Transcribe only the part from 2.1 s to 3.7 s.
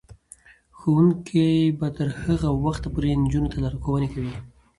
هغه وخته پورې نجونو ته